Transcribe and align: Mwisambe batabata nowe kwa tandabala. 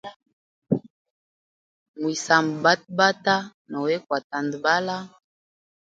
Mwisambe 1.99 2.61
batabata 2.65 3.35
nowe 3.69 3.95
kwa 4.05 4.19
tandabala. 4.29 4.95